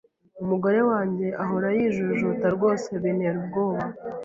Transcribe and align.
Umugore 0.43 0.79
wanjye 0.89 1.27
ahora 1.43 1.67
yijujuta 1.77 2.45
rwose 2.55 2.89
bintera 3.01 3.37
ubwoba. 3.43 3.83